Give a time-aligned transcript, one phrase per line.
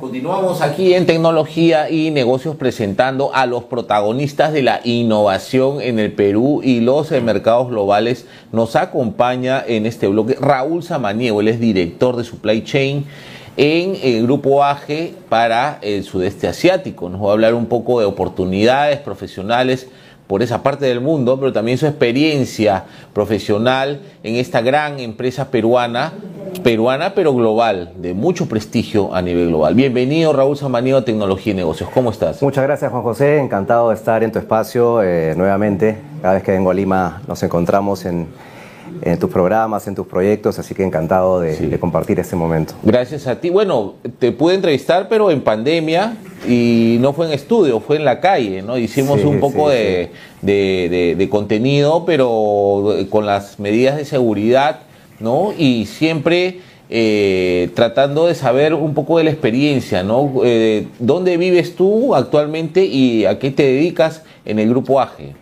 [0.00, 6.12] Continuamos aquí en tecnología y negocios presentando a los protagonistas de la innovación en el
[6.12, 8.26] Perú y los eh, mercados globales.
[8.52, 13.06] Nos acompaña en este bloque Raúl Samaniego, él es director de Supply Chain
[13.56, 17.08] en el Grupo AGE para el sudeste asiático.
[17.08, 19.88] Nos va a hablar un poco de oportunidades profesionales
[20.28, 26.12] por esa parte del mundo, pero también su experiencia profesional en esta gran empresa peruana,
[26.60, 29.74] peruana pero global, de mucho prestigio a nivel global.
[29.74, 32.42] Bienvenido Raúl Samaniego a Tecnología y Negocios, ¿cómo estás?
[32.42, 35.98] Muchas gracias Juan José, encantado de estar en tu espacio eh, nuevamente.
[36.22, 38.28] Cada vez que vengo a Lima nos encontramos en,
[39.02, 42.74] en tus programas, en tus proyectos, así que encantado de, compartir este momento.
[42.82, 43.50] Gracias a ti.
[43.50, 46.16] Bueno, te pude entrevistar, pero en pandemia
[46.46, 48.78] y no fue en estudio, fue en la calle, ¿no?
[48.78, 50.10] Hicimos un poco de,
[50.42, 54.80] de, contenido, pero con las medidas de seguridad,
[55.20, 55.52] ¿no?
[55.56, 56.60] Y siempre...
[56.90, 60.40] Eh, tratando de saber un poco de la experiencia, ¿no?
[60.42, 65.34] Eh, ¿Dónde vives tú actualmente y a qué te dedicas en el grupo AGE?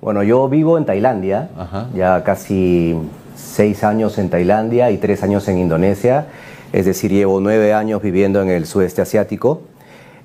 [0.00, 1.50] Bueno, yo vivo en Tailandia,
[1.94, 2.96] ya casi
[3.36, 6.26] seis años en Tailandia y tres años en Indonesia,
[6.72, 9.62] es decir, llevo nueve años viviendo en el sudeste asiático.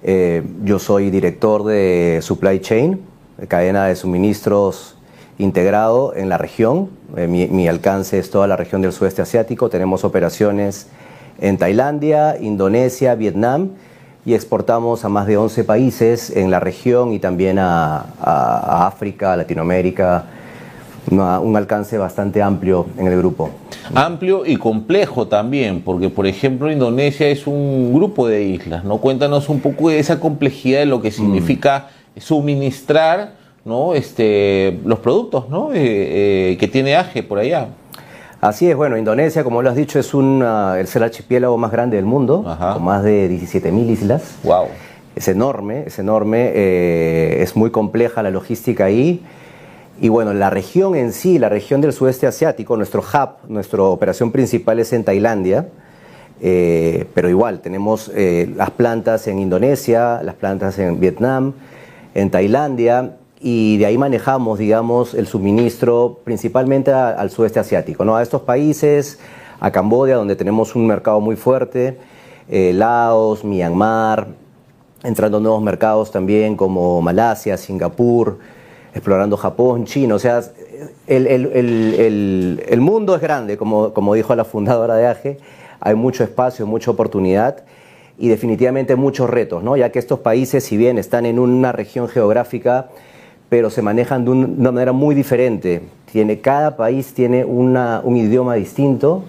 [0.04, 3.00] Eh, yo soy director de Supply Chain,
[3.48, 4.96] cadena de suministros
[5.38, 6.90] integrado en la región.
[7.18, 9.70] Eh, mi, mi alcance es toda la región del sudeste asiático.
[9.70, 10.88] Tenemos operaciones
[11.40, 13.70] en Tailandia, Indonesia, Vietnam
[14.26, 19.38] y exportamos a más de 11 países en la región y también a, África, a
[19.38, 20.26] Latinoamérica,
[21.12, 23.50] un alcance bastante amplio en el grupo.
[23.94, 29.00] Amplio y complejo también, porque por ejemplo Indonesia es un grupo de islas, ¿no?
[29.00, 33.34] Cuéntanos un poco de esa complejidad de lo que significa suministrar
[33.66, 33.94] ¿no?
[33.94, 35.72] este, los productos ¿no?
[35.74, 37.70] Eh, eh, que tiene AGE por allá.
[38.44, 42.06] Así es, bueno, Indonesia, como lo has dicho, es, un, el archipiélago más grande del
[42.06, 44.36] mundo, con más de 17.000 islas.
[44.44, 44.66] Wow.
[45.16, 49.24] Es enorme, es enorme, eh, es muy compleja la logística ahí.
[50.02, 54.34] Y bueno, la región en sí, la región del sudeste asiático, nuestro hub, nuestra operación
[54.34, 55.70] principal es en Tailandia,
[56.42, 61.54] eh, pero igual tenemos eh, las plantas en Indonesia, las plantas en Vietnam,
[62.14, 68.16] en Tailandia, y de ahí manejamos, digamos, el suministro principalmente al sudeste asiático, ¿no?
[68.16, 69.20] a estos países,
[69.60, 71.98] a Camboya, donde tenemos un mercado muy fuerte,
[72.48, 74.28] eh, Laos, Myanmar,
[75.04, 78.40] entrando nuevos mercados también como Malasia, Singapur,
[78.94, 80.42] explorando Japón, China, o sea,
[81.08, 85.38] el, el, el, mundo es grande, como, como dijo la fundadora de AGE,
[85.82, 87.66] hay mucho espacio, mucha oportunidad
[88.18, 89.76] y definitivamente muchos retos, ¿no?
[89.76, 92.88] ya que estos países, si bien están en una región geográfica,
[93.54, 95.84] pero se manejan de una manera muy diferente.
[96.12, 99.26] Tiene, cada país tiene un idioma distinto,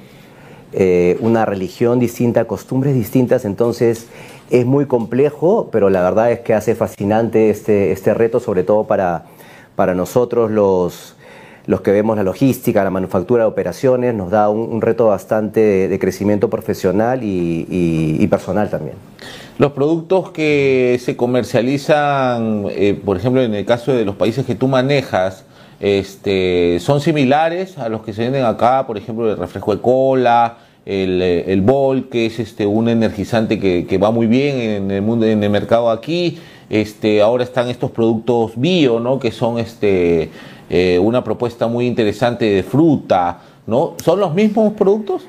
[0.72, 4.06] eh, una religión distinta, costumbres distintas, entonces
[4.48, 8.84] es muy complejo, pero la verdad es que hace fascinante este, este reto, sobre todo
[8.84, 9.26] para,
[9.76, 11.13] para nosotros los,
[11.66, 16.50] los que vemos la logística, la manufactura operaciones, nos da un, reto bastante de, crecimiento
[16.50, 18.97] profesional y personal también.
[19.56, 24.56] Los productos que se comercializan, eh, por ejemplo, en el caso de los países que
[24.56, 25.44] tú manejas,
[25.78, 30.56] este, son similares a los que se venden acá, por ejemplo, el refresco de cola,
[30.87, 34.91] el, eh, el bol, que es este, un energizante que, que, va muy bien en
[34.91, 36.39] el mundo, en el mercado aquí.
[36.69, 39.19] Este, ahora están estos productos bio, ¿no?
[39.19, 40.31] Que son este,
[40.71, 43.95] eh, una propuesta muy interesante de fruta, ¿no?
[44.03, 45.27] ¿Son los mismos productos?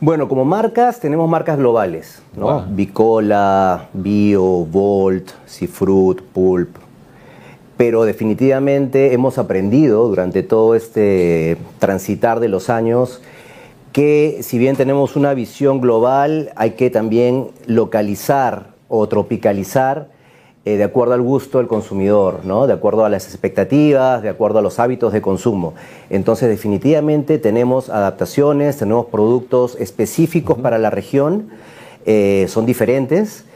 [0.00, 2.64] Bueno, como marcas, tenemos marcas globales, ¿no?
[2.68, 6.76] Bicola, Bio, Volt, Seafruit, Pulp.
[7.76, 13.20] Pero definitivamente hemos aprendido durante todo este transitar de los años
[13.98, 20.06] que si bien tenemos una visión global, hay que también localizar o tropicalizar
[20.64, 22.68] eh, de acuerdo al gusto del consumidor, ¿no?
[22.68, 25.74] de acuerdo a las expectativas, de acuerdo a los hábitos de consumo.
[26.10, 31.48] Entonces, definitivamente tenemos adaptaciones, tenemos productos específicos para la región,
[32.06, 33.46] eh, son diferentes.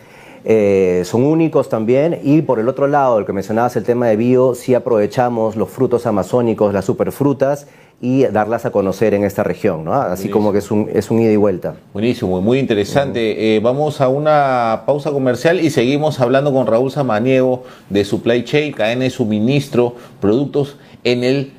[0.44, 4.16] Eh, son únicos también y por el otro lado, el que mencionabas el tema de
[4.16, 7.68] bio, sí aprovechamos los frutos amazónicos, las superfrutas
[8.00, 9.94] y darlas a conocer en esta región, ¿no?
[9.94, 11.76] Así como que es un, es un ida y vuelta.
[11.92, 13.54] Buenísimo, muy interesante.
[13.56, 18.72] Eh, vamos a una pausa comercial y seguimos hablando con Raúl Samaniego de Supply Chain,
[18.72, 21.52] cadena de suministro, productos en el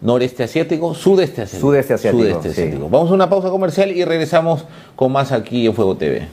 [0.00, 1.68] noreste asiático, sudeste asiático.
[1.68, 2.88] Sudeste asiático.
[2.88, 6.28] Vamos a una pausa comercial y regresamos con más aquí en Fuego TV.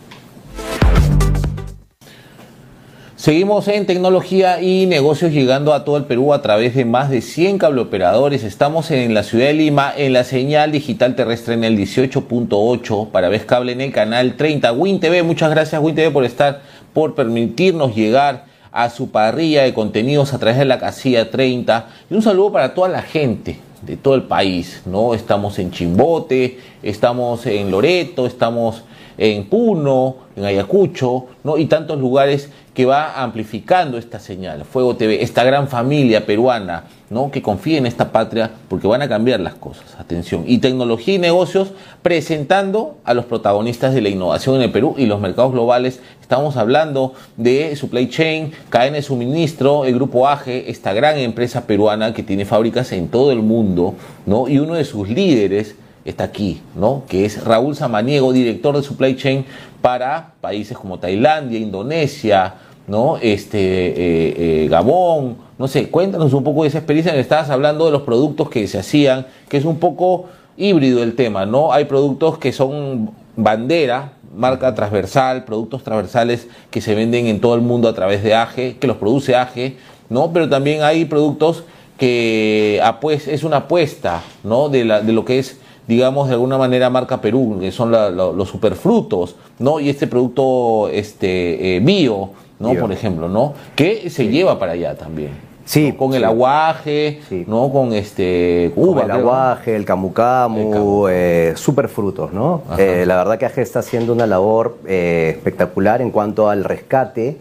[3.25, 7.21] Seguimos en tecnología y negocios llegando a todo el Perú a través de más de
[7.21, 8.43] 100 cableoperadores.
[8.43, 13.29] Estamos en la ciudad de Lima en la señal digital terrestre en el 18.8 para
[13.29, 15.23] vez cable en el canal 30 Win TV.
[15.23, 16.61] Muchas gracias Win TV por estar,
[16.93, 21.87] por permitirnos llegar a su parrilla de contenidos a través de la casilla 30.
[22.11, 25.15] Y un saludo para toda la gente de todo el país, ¿no?
[25.15, 28.83] Estamos en Chimbote, estamos en Loreto, estamos
[29.17, 31.57] en Puno, en Ayacucho, ¿no?
[31.57, 34.65] Y tantos lugares que va amplificando esta señal.
[34.65, 37.31] Fuego TV, esta gran familia peruana, ¿no?
[37.31, 39.95] Que confía en esta patria porque van a cambiar las cosas.
[39.97, 40.43] Atención.
[40.45, 41.69] Y tecnología y negocios
[42.01, 46.01] presentando a los protagonistas de la innovación en el Perú y los mercados globales.
[46.21, 52.13] Estamos hablando de supply chain, cadena de suministro, el grupo AGE, esta gran empresa peruana
[52.13, 53.93] que tiene fábricas en todo el mundo,
[54.25, 54.49] ¿no?
[54.49, 57.03] Y uno de sus líderes está aquí, ¿no?
[57.09, 59.45] Que es Raúl Samaniego, director de supply chain
[59.81, 62.53] para países como Tailandia, Indonesia,
[62.87, 63.17] ¿no?
[63.17, 67.85] Este, eh, eh, Gabón, no sé, cuéntanos un poco de esa experiencia que estabas hablando
[67.85, 71.73] de los productos que se hacían, que es un poco híbrido el tema, ¿no?
[71.73, 77.61] Hay productos que son bandera, marca transversal, productos transversales que se venden en todo el
[77.61, 79.77] mundo a través de AGE, que los produce AGE,
[80.09, 80.31] ¿no?
[80.31, 81.63] Pero también hay productos
[81.97, 84.69] que pues, es una apuesta, ¿no?
[84.69, 89.79] De lo que es digamos, de alguna manera marca Perú, que son los superfrutos, ¿no?
[89.79, 92.29] Y este producto este, eh, bio,
[92.59, 92.73] ¿no?
[92.75, 93.53] Por ejemplo, ¿no?
[93.75, 95.45] Que se lleva para allá también.
[95.65, 95.93] Sí.
[95.97, 97.71] Con el aguaje, ¿no?
[97.71, 99.03] Con este uva.
[99.03, 102.61] el aguaje, el camu camu, eh, superfrutos, ¿no?
[102.77, 107.37] Eh, la verdad que AGE está haciendo una labor espectacular en cuanto al rescate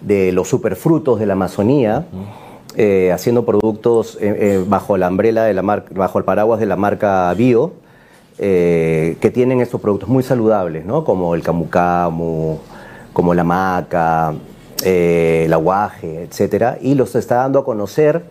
[0.00, 2.06] de los superfrutos de la Amazonía.
[2.80, 6.66] Eh, haciendo productos eh, eh, bajo la umbrella de la marca, bajo el paraguas de
[6.66, 7.72] la marca Bio,
[8.38, 11.02] que tienen estos productos muy saludables, ¿no?
[11.02, 12.58] Como el camu camu,
[13.12, 14.32] como la maca,
[14.84, 18.22] el aguaje, etcétera, y los está dando a conocer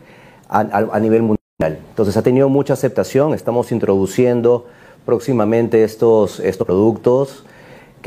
[0.48, 1.80] a, a nivel mundial.
[1.90, 4.66] Entonces ha tenido mucha aceptación, estamos introduciendo
[5.06, 7.44] próximamente estos, estos productos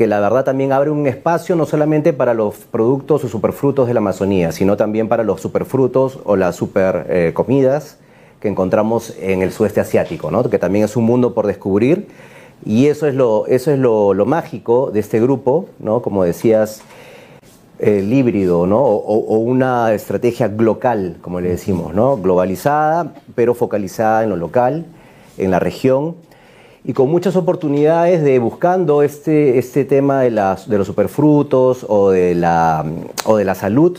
[0.01, 3.93] que la verdad también abre un espacio no solamente para los productos o superfrutos de
[3.93, 7.99] la Amazonía, sino también para los superfrutos o las super eh, comidas
[8.39, 10.43] que encontramos en el sudeste asiático, ¿no?
[10.49, 12.07] que también es un mundo por descubrir.
[12.65, 16.01] Y eso es lo, eso es lo, mágico de este grupo, ¿no?
[16.01, 16.81] como decías,
[17.77, 18.81] el híbrido, ¿no?
[18.81, 22.17] O, una estrategia global, como le decimos, ¿no?
[22.17, 24.83] globalizada, pero focalizada en lo local,
[25.37, 26.15] en la región
[26.83, 32.09] y con muchas oportunidades de buscando este, este tema de, las, de los superfrutos o
[32.09, 32.83] de, la,
[33.25, 33.97] o de la salud,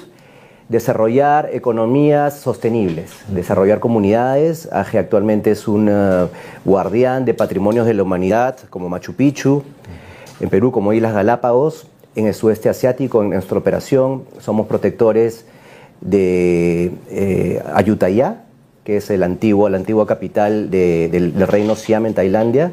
[0.69, 4.69] desarrollar economías sostenibles, desarrollar comunidades.
[4.73, 6.27] AGE actualmente es un eh,
[6.65, 9.63] guardián de patrimonios de la humanidad como Machu Picchu,
[10.41, 11.87] en Perú como Islas Galápagos,
[12.17, 15.47] en el sudeste asiático en nuestra operación somos protectores
[16.01, 18.45] de eh, Ayutthaya,
[18.85, 22.73] que es el antiguo, la antigua capital del, reino Siam en Tailandia.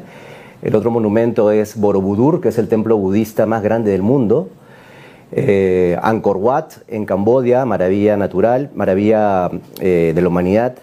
[0.62, 4.48] El otro monumento es Borobudur, que es el templo budista más grande del mundo.
[5.32, 10.74] Eh, Angkor Wat en Camboya, maravilla natural, maravilla eh, de la humanidad.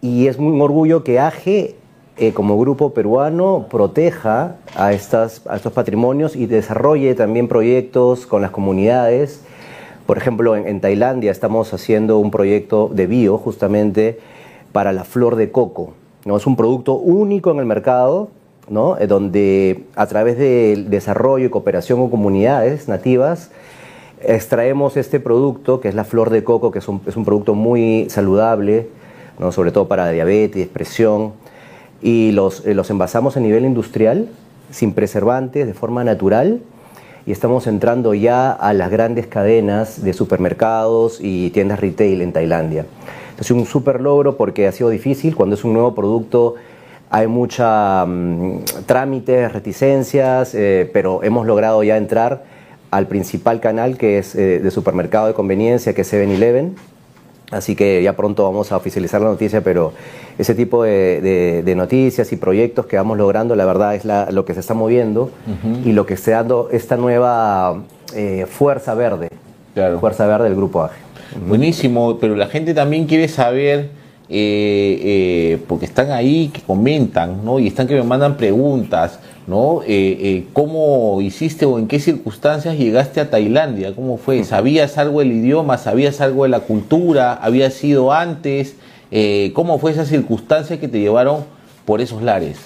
[0.00, 1.76] Y es un orgullo que AGE,
[2.16, 8.42] eh, como grupo peruano, proteja a, estas, a estos patrimonios y desarrolle también proyectos con
[8.42, 9.42] las comunidades.
[10.06, 14.18] Por ejemplo, en, en Tailandia estamos haciendo un proyecto de bio, justamente,
[14.72, 15.94] para la flor de coco.
[16.24, 16.36] ¿no?
[16.36, 18.28] Es un producto único en el mercado,
[18.68, 18.98] ¿no?
[18.98, 23.50] Eh, donde a través del desarrollo y cooperación con comunidades nativas,
[24.22, 27.54] extraemos este producto, que es la flor de coco, que es un, es un producto
[27.54, 28.88] muy saludable,
[29.38, 29.52] ¿no?
[29.52, 31.32] sobre todo para diabetes, presión,
[32.02, 34.28] y los, eh, los envasamos a nivel industrial,
[34.70, 36.60] sin preservantes, de forma natural,
[37.26, 42.86] y estamos entrando ya a las grandes cadenas de supermercados y tiendas retail en Tailandia.
[43.38, 45.36] Ha sido un súper logro porque ha sido difícil.
[45.36, 46.56] Cuando es un nuevo producto
[47.10, 52.44] hay mucha mm, trámites, reticencias, eh, pero hemos logrado ya entrar
[52.90, 56.74] al principal canal que es eh, de supermercado de conveniencia, que es 7-Eleven.
[57.50, 59.94] Así que ya pronto vamos a oficializar la noticia, pero
[60.36, 64.60] ese tipo de, noticias y proyectos que vamos logrando, la verdad es lo que se
[64.60, 65.30] está moviendo
[65.82, 69.30] y lo que está dando esta nueva eh, fuerza verde,
[69.98, 71.07] fuerza verde del Grupo AGE.
[71.36, 73.90] Buenísimo, pero la gente también quiere saber,
[74.30, 77.58] eh, eh, porque están ahí que comentan, ¿no?
[77.58, 79.80] Y están que me mandan preguntas, ¿no?
[79.86, 83.94] Eh, ¿Cómo hiciste o en qué circunstancias llegaste a Tailandia?
[83.94, 84.42] ¿Cómo fue?
[84.44, 85.76] ¿Sabías algo del idioma?
[85.76, 87.34] ¿Sabías algo de la cultura?
[87.34, 88.76] ¿Había sido antes?
[89.54, 91.44] ¿Cómo fue esa circunstancia que te llevaron
[91.84, 92.58] por esos lares?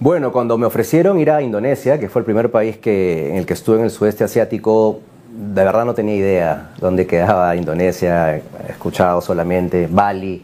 [0.00, 3.46] Bueno, cuando me ofrecieron ir a Indonesia, que fue el primer país que, en el
[3.46, 5.00] que estuve en el sudeste asiático
[5.32, 10.42] de verdad no tenía idea dónde quedaba Indonesia, he escuchado solamente Bali,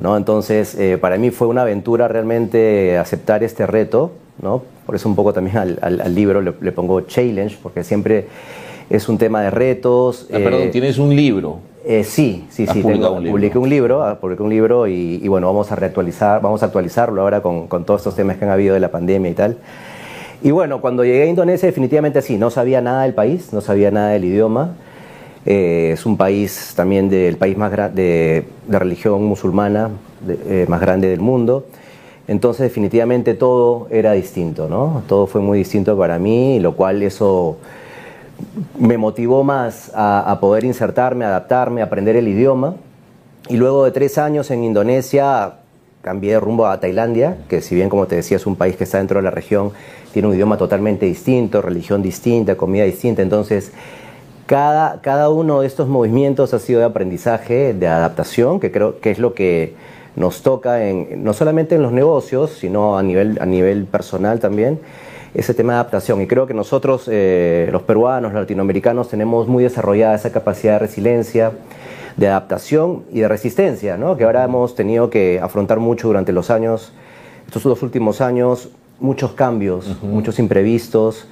[0.00, 0.16] ¿no?
[0.16, 4.62] Entonces, eh, para mí fue una aventura realmente aceptar este reto, ¿no?
[4.86, 8.28] Por eso un poco también al, libro le, pongo challenge, porque siempre
[8.88, 10.26] es un tema de retos.
[10.30, 11.58] Ah, perdón, tienes un libro.
[11.84, 12.82] Eh, sí, sí, sí.
[12.82, 16.62] Tengo, un publiqué un libro, ah, publiqué un libro y, bueno, vamos a reactualizar, vamos
[16.62, 19.34] a actualizarlo ahora con, con, todos estos temas que han habido de la pandemia y
[19.34, 19.56] tal.
[20.40, 23.90] Y bueno, cuando llegué a Indonesia definitivamente sí, no sabía nada del país, no sabía
[23.90, 24.74] nada del idioma.
[25.46, 29.90] Eh, es un país también del país más de, de religión musulmana
[30.28, 31.66] eh, más grande del mundo.
[32.28, 35.02] Entonces definitivamente todo era distinto, ¿no?
[35.08, 37.56] Todo fue muy distinto para mí, lo cual eso
[38.78, 42.74] me motivó más a, a poder insertarme, adaptarme, aprender el idioma.
[43.48, 45.54] Y luego de tres años en Indonesia
[46.02, 48.84] cambié de rumbo a Tailandia, que si bien como te decía es un país que
[48.84, 49.72] está dentro de la región,
[50.12, 53.72] tiene un idioma totalmente distinto, religión distinta, comida distinta, entonces
[54.46, 59.10] cada, cada uno de estos movimientos ha sido de aprendizaje, de adaptación, que creo que
[59.10, 59.74] es lo que
[60.16, 64.80] nos toca en, no solamente en los negocios, sino a nivel, a nivel personal también,
[65.34, 66.20] ese tema de adaptación.
[66.22, 70.78] Y creo que nosotros, eh, los peruanos, los latinoamericanos, tenemos muy desarrollada esa capacidad de
[70.80, 71.52] resiliencia,
[72.18, 74.16] de adaptación y de resistencia, ¿no?
[74.16, 76.92] que ahora hemos tenido que afrontar mucho durante los años,
[77.46, 81.26] estos dos últimos años, muchos cambios, muchos imprevistos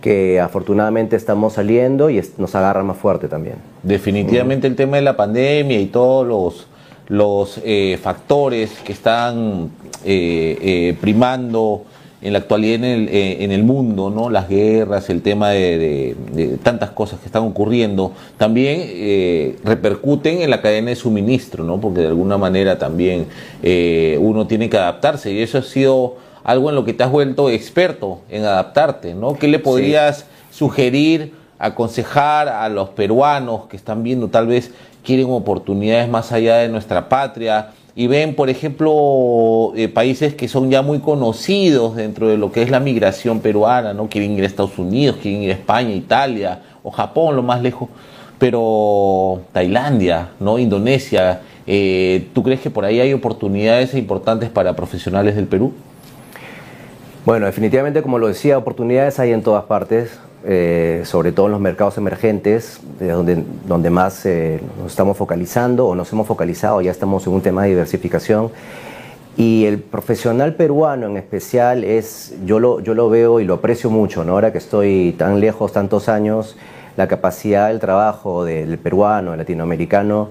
[0.00, 3.56] que afortunadamente estamos saliendo y nos agarra más fuerte también.
[3.82, 6.66] Definitivamente el tema de la pandemia y todos los,
[7.08, 9.70] los eh, factores que están
[10.04, 11.84] eh, eh, primando
[12.24, 14.30] en la actualidad en el, eh, en el mundo, ¿no?
[14.30, 16.16] Las guerras, el tema de,
[16.62, 21.78] tantas cosas que están ocurriendo, también eh, repercuten en la cadena de suministro, ¿no?
[21.78, 23.26] Porque de alguna manera también
[23.62, 27.10] eh, uno tiene que adaptarse y eso ha sido algo en lo que te has
[27.10, 29.34] vuelto experto en adaptarte, ¿no?
[29.34, 34.70] ¿Qué le podrías sugerir, aconsejar a los peruanos que están viendo tal vez
[35.04, 37.72] quieren oportunidades más allá de nuestra patria?
[37.96, 42.62] Y ven, por ejemplo, eh, países que son ya muy conocidos dentro de lo que
[42.62, 44.08] es la migración peruana, ¿no?
[44.08, 47.88] Quieren ir a Estados Unidos, quieren ir a España, Italia o Japón, lo más lejos,
[48.38, 50.58] pero Tailandia, ¿no?
[50.58, 55.72] Indonesia, eh, ¿tú crees que por ahí hay oportunidades importantes para profesionales del Perú?
[57.24, 60.18] Bueno, definitivamente, como lo decía, oportunidades hay en todas partes.
[60.46, 65.94] Eh, sobre todo en los mercados emergentes, donde, donde más eh, nos estamos focalizando o
[65.94, 68.50] nos hemos focalizado, ya estamos en un tema de diversificación.
[69.38, 73.88] Y el profesional peruano en especial es, yo lo, yo lo veo y lo aprecio
[73.88, 74.32] mucho, ¿no?
[74.32, 76.58] ahora que estoy tan lejos, tantos años,
[76.98, 80.28] la capacidad del trabajo del peruano, del latinoamericano,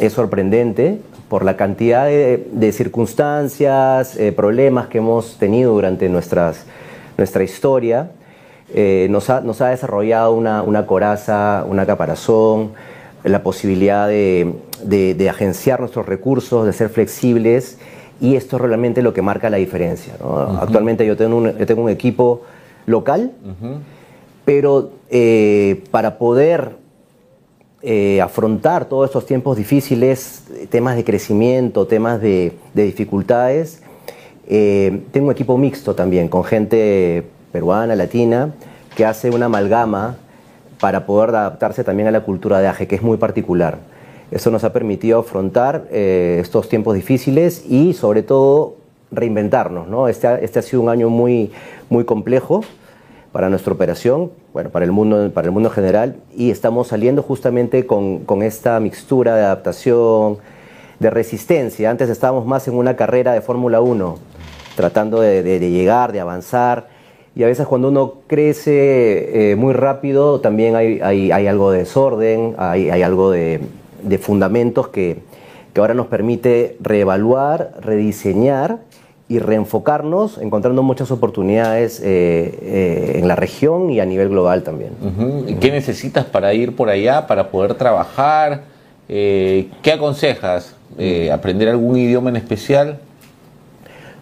[0.00, 6.64] es sorprendente por la cantidad de, circunstancias, eh, problemas que hemos tenido durante nuestras,
[7.16, 8.10] nuestra historia
[8.74, 12.72] eh, nos, ha, desarrollado una, coraza, una caparazón,
[13.24, 17.78] la posibilidad de, agenciar nuestros recursos, de ser flexibles,
[18.20, 20.14] y esto es realmente lo que marca la diferencia.
[20.60, 22.42] Actualmente yo tengo, un, tengo un equipo
[22.86, 23.32] local,
[24.44, 26.76] pero eh, para poder
[27.80, 33.82] eh, afrontar todos estos tiempos difíciles, temas de crecimiento, temas de, de dificultades,
[34.46, 38.52] tengo un equipo mixto también, con gente peruana, latina,
[38.96, 40.16] que hace una amalgama
[40.80, 43.78] para poder adaptarse también a la cultura de Aje, que es muy particular.
[44.30, 48.76] Eso nos ha permitido afrontar eh, estos tiempos difíciles y sobre todo
[49.10, 49.88] reinventarnos.
[49.88, 50.08] ¿no?
[50.08, 51.50] Este, este, ha sido un año muy,
[51.88, 52.62] muy complejo
[53.32, 57.22] para nuestra operación, bueno, para el mundo, para el mundo en general, y estamos saliendo
[57.22, 60.38] justamente con, esta mixtura de adaptación,
[60.98, 61.90] de resistencia.
[61.90, 64.18] Antes estábamos más en una carrera de Fórmula 1,
[64.76, 66.97] tratando de llegar, de avanzar
[67.38, 72.56] y a veces cuando uno crece eh, muy rápido también hay, hay, algo de desorden,
[72.58, 73.60] hay, hay algo de,
[74.02, 75.20] de fundamentos que,
[75.72, 78.80] que, ahora nos permite reevaluar, rediseñar
[79.28, 84.90] y reenfocarnos, encontrando muchas oportunidades eh, eh, en la región y a nivel global también.
[85.60, 88.62] ¿Qué necesitas para ir por allá, para poder trabajar?
[89.06, 90.74] ¿Qué aconsejas?
[91.32, 92.98] ¿Aprender algún idioma en especial?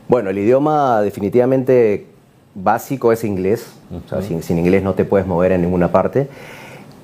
[0.07, 2.15] Bueno, el idioma definitivamente
[2.57, 3.67] básico es inglés,
[4.23, 6.29] sin, inglés no te puedes mover en ninguna parte.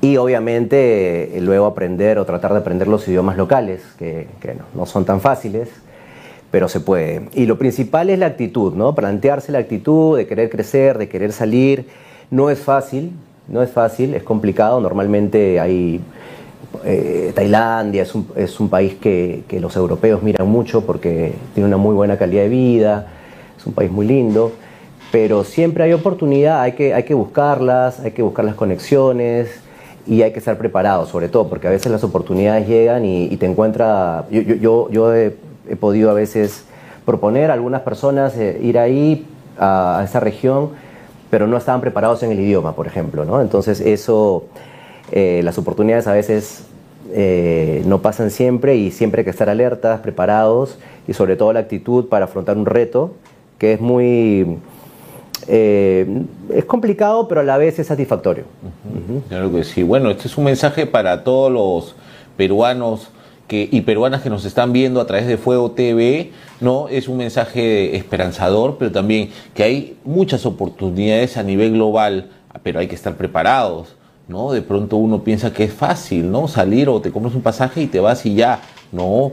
[0.00, 4.26] Y obviamente eh, luego aprender o tratar de aprender los idiomas locales, que,
[4.74, 5.68] no, son tan fáciles,
[6.50, 7.28] pero se puede.
[7.34, 8.94] Y lo principal es la actitud, ¿no?
[8.94, 11.86] Plantearse la actitud de querer crecer, de querer salir.
[12.30, 13.12] No es fácil,
[13.46, 14.80] no es fácil, es complicado.
[14.80, 16.00] Normalmente hay...
[16.84, 21.68] Eh, Tailandia es un, es un país que, que los europeos miran mucho porque tiene
[21.68, 23.08] una muy buena calidad de vida,
[23.58, 24.52] es un país muy lindo
[25.12, 29.50] pero siempre hay oportunidad, hay que, hay que buscarlas, hay que buscar las conexiones
[30.06, 33.46] y hay que estar preparado, sobre todo, porque a veces las oportunidades llegan y, te
[33.46, 35.36] encuentra, yo, yo, he,
[35.78, 36.64] podido a veces
[37.04, 39.26] proponer a algunas personas eh, ir ahí
[39.58, 40.70] a, a, esa región,
[41.30, 43.42] pero no estaban preparados en el idioma, por ejemplo, ¿no?
[43.42, 44.44] Entonces eso,
[45.12, 46.64] eh, las oportunidades a veces
[47.12, 51.60] eh, no pasan siempre y siempre hay que estar alertas, preparados y sobre todo la
[51.60, 53.12] actitud para afrontar un reto
[53.58, 54.58] que es muy
[55.48, 56.06] eh,
[56.52, 58.44] es complicado, pero a la vez es satisfactorio.
[59.28, 59.82] Claro que sí.
[59.82, 61.94] Bueno, este es un mensaje para todos los
[62.36, 63.08] peruanos
[63.48, 66.88] que, y peruanas que nos están viendo a través de Fuego TV, ¿no?
[66.88, 72.30] Es un mensaje esperanzador, pero también que hay muchas oportunidades a nivel global,
[72.62, 73.96] pero hay que estar preparados,
[74.28, 74.52] ¿no?
[74.52, 76.48] De pronto uno piensa que es fácil, ¿no?
[76.48, 78.60] Salir o te compras un pasaje y te vas y ya.
[78.92, 79.32] No,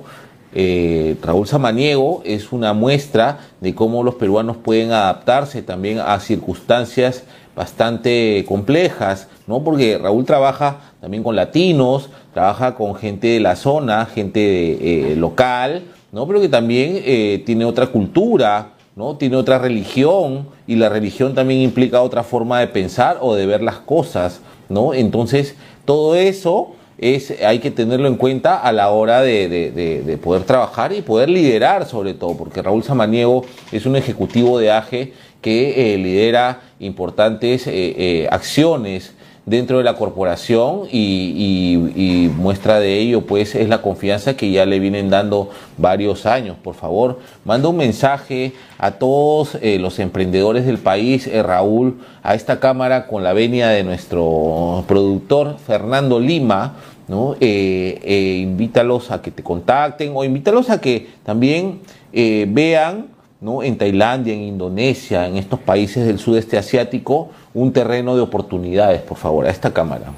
[0.54, 7.24] eh, Raúl Samaniego es una muestra de cómo los peruanos pueden adaptarse también a circunstancias
[7.56, 9.64] bastante complejas, ¿no?
[9.64, 15.84] Porque Raúl trabaja también con latinos, trabaja con gente de la zona, gente eh, local,
[16.12, 16.26] ¿no?
[16.26, 19.18] Pero que también eh, tiene otra cultura, ¿no?
[19.18, 23.62] Tiene otra religión y la religión también implica otra forma de pensar o de ver
[23.62, 24.94] las cosas, ¿no?
[24.94, 30.92] Entonces, todo eso es, hay que tenerlo en cuenta a la hora de, poder trabajar
[30.92, 35.98] y poder liderar sobre todo, porque Raúl Samaniego es un ejecutivo de AGE que eh,
[35.98, 39.14] lidera importantes eh, eh, acciones
[39.46, 44.80] dentro de la corporación y, muestra de ello pues es la confianza que ya le
[44.80, 46.58] vienen dando varios años.
[46.62, 53.08] Por favor, manda un mensaje a todos los emprendedores del país, Raúl, a esta cámara
[53.08, 56.76] con la venia de nuestro productor Fernando Lima,
[57.10, 57.34] ¿no?
[57.40, 61.80] Eh, eh, invítalos a que te contacten o invítalos a que también
[62.14, 63.08] eh, vean
[63.42, 63.64] ¿no?
[63.64, 69.18] en Tailandia, en Indonesia, en estos países del sudeste asiático, un terreno de oportunidades, por
[69.18, 70.12] favor, a esta cámara.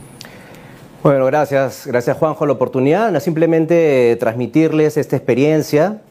[1.01, 6.01] Bueno, gracias, gracias Juanjo, la oportunidad, simplemente transmitirles esta experiencia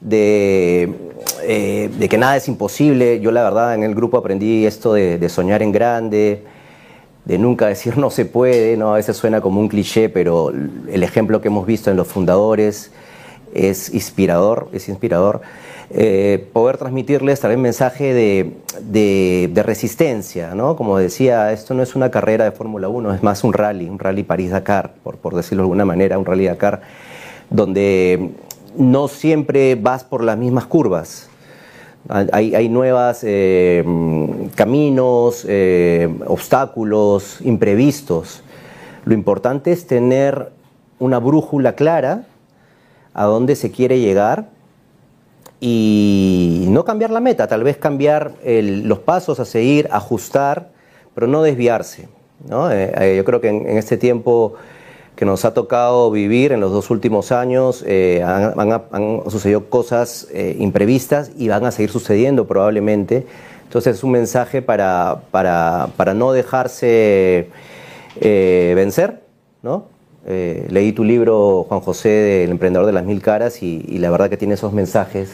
[0.00, 0.94] de,
[1.98, 3.20] de, que nada es imposible.
[3.20, 6.44] Yo la verdad en el grupo aprendí esto de, de soñar en grande,
[7.24, 8.92] de nunca decir no se puede, ¿no?
[8.92, 12.90] a veces suena como un cliché, pero el ejemplo que hemos visto en los fundadores
[13.54, 15.40] es inspirador, es inspirador.
[15.92, 20.76] Eh, poder transmitirles también mensaje de, de, resistencia, ¿no?
[20.76, 23.98] Como decía, esto no es una carrera de Fórmula 1, es más un rally, un
[23.98, 26.82] rally París-Dakar, por, por decirlo de alguna manera, un rally Dakar,
[27.50, 28.30] donde
[28.76, 31.29] no siempre vas por las mismas curvas,
[32.08, 33.84] hay, nuevos eh,
[34.54, 38.42] caminos, eh, obstáculos, imprevistos.
[39.04, 40.50] Lo importante es tener
[40.98, 42.24] una brújula clara
[43.14, 44.48] a dónde se quiere llegar
[45.60, 50.70] y no cambiar la meta, tal vez cambiar los pasos a seguir, ajustar,
[51.14, 52.08] pero no desviarse.
[52.48, 54.54] Eh, yo creo que en este tiempo
[55.20, 57.84] que nos ha tocado vivir en los dos últimos años.
[57.86, 63.26] Eh, han, sucedido cosas eh, imprevistas y van a seguir sucediendo probablemente.
[63.64, 67.50] Entonces es un mensaje para, para, para no dejarse
[68.18, 69.20] eh, vencer,
[69.62, 69.88] ¿no?
[70.26, 74.38] leí tu libro, Juan José, El emprendedor de las mil caras, y, la verdad que
[74.38, 75.32] tiene esos mensajes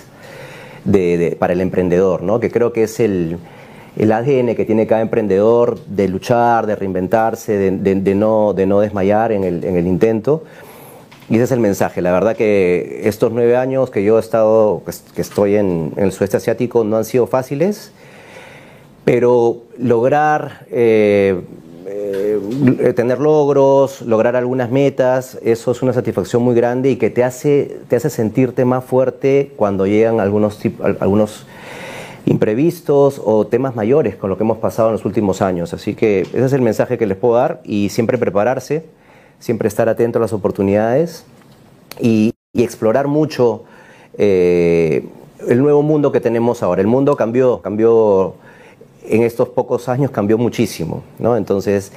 [0.84, 2.40] de, para el emprendedor, ¿no?
[2.40, 3.38] que creo que es el,
[3.96, 9.32] el ADN que tiene cada emprendedor de luchar, de reinventarse, de, no, de no desmayar
[9.32, 10.44] en el, en el, intento.
[11.28, 12.02] Y ese es el mensaje.
[12.02, 14.82] La verdad que estos nueve años que yo he estado,
[15.14, 17.90] que estoy en, el sudeste asiático, no han sido fáciles,
[19.04, 21.40] pero lograr eh,
[21.88, 27.24] eh, tener logros, lograr algunas metas, eso es una satisfacción muy grande y que te
[27.24, 30.60] hace, te hace sentirte más fuerte cuando llegan algunos,
[31.00, 31.46] algunos
[32.26, 35.72] imprevistos o temas mayores con lo que hemos pasado en los últimos años.
[35.72, 38.84] Así que ese es el mensaje que les puedo dar y siempre prepararse,
[39.38, 41.24] siempre estar atento a las oportunidades
[42.00, 43.64] y, explorar mucho
[44.16, 45.06] eh,
[45.46, 46.80] el nuevo mundo que tenemos ahora.
[46.80, 48.36] El mundo cambió, cambió
[49.06, 51.36] en estos pocos años, cambió muchísimo, ¿no?
[51.36, 51.92] Entonces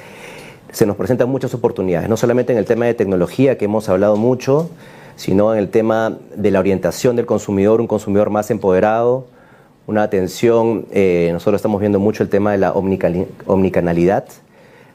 [0.70, 4.16] se nos presentan muchas oportunidades, no solamente en el tema de tecnología que hemos hablado
[4.16, 4.68] mucho,
[5.16, 9.26] sino en el tema de la orientación del consumidor, un consumidor más empoderado,
[9.90, 14.24] una atención, eh, nosotros estamos viendo mucho el tema de la omnicanalidad,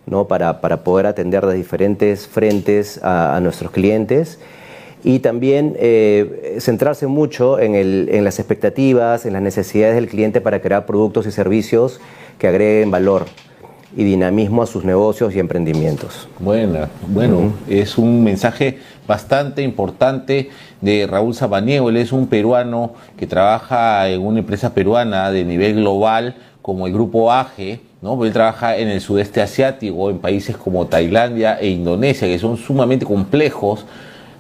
[0.05, 0.25] ¿no?
[0.25, 4.39] para, para poder atender de diferentes frentes a, nuestros clientes
[5.03, 10.39] y también eh, centrarse mucho en, el, en, las expectativas, en las necesidades del cliente
[10.39, 11.99] para crear productos y servicios
[12.39, 13.25] que agreguen valor
[13.95, 16.28] y dinamismo a sus negocios y emprendimientos.
[16.39, 20.50] Bueno, bueno, es un mensaje bastante importante
[20.82, 21.89] de Raúl Sabaniego.
[21.89, 26.93] Él es un peruano que trabaja en una empresa peruana de nivel global como el
[26.93, 28.24] Grupo AGE, ¿no?
[28.26, 33.06] Él trabaja en el sudeste asiático, en países como Tailandia e Indonesia, que son sumamente
[33.06, 33.86] complejos,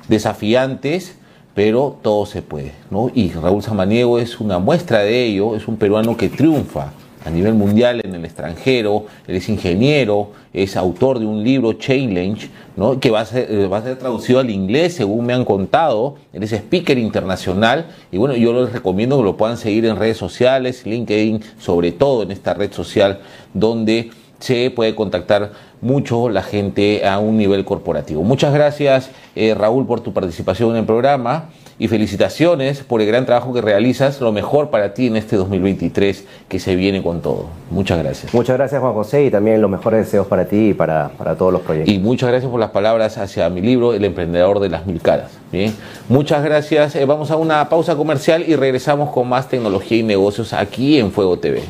[0.07, 1.17] desafiantes,
[1.53, 3.11] pero todo se puede, ¿no?
[3.13, 6.91] Y Raúl Samaniego es una muestra de ello, es un peruano que triunfa
[7.25, 12.49] a nivel mundial en el extranjero, él es ingeniero, es autor de un libro, Challenge,
[12.77, 12.99] ¿no?
[12.99, 16.15] que va a, ser, eh, va a ser traducido al inglés, según me han contado,
[16.33, 20.17] él es speaker internacional, y bueno, yo les recomiendo que lo puedan seguir en redes
[20.17, 23.19] sociales, LinkedIn, sobre todo en esta red social,
[23.55, 28.21] donde se puede contactar mucho la gente a un nivel corporativo.
[28.21, 33.25] Muchas gracias, eh, Raúl, por tu participación en el programa y felicitaciones por el gran
[33.25, 34.21] trabajo que realizas.
[34.21, 37.47] Lo mejor para ti en este 2023 que se viene con todo.
[37.69, 38.33] Muchas gracias.
[38.33, 41.51] Muchas gracias Juan José y también los mejores deseos para ti y para, para todos
[41.51, 41.93] los proyectos.
[41.93, 45.31] Y muchas gracias por las palabras hacia mi libro El emprendedor de las mil caras.
[45.51, 45.75] Bien,
[46.09, 46.95] muchas gracias.
[46.95, 51.11] Eh, vamos a una pausa comercial y regresamos con más tecnología y negocios aquí en
[51.11, 51.63] Fuego TV.